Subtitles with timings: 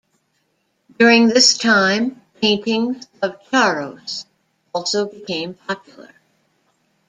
[0.97, 4.25] During this time, paintings of charros
[4.73, 6.15] also became popular.